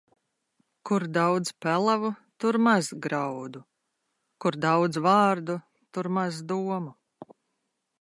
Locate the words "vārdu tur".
5.09-6.15